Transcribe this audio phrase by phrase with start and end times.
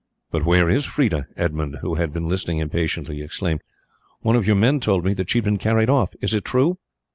[0.31, 3.61] "But where is Freda?" Edmund, who had been listening impatiently, exclaimed.
[4.21, 6.15] "One of your men told me that she had been carried off.
[6.21, 6.79] Is it true?"